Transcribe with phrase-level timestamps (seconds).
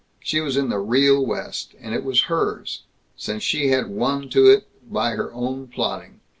[0.19, 4.47] She was in the Real West, and it was hers, since she had won to
[4.49, 6.21] it by her own plodding.